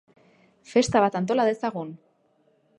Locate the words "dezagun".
1.51-1.95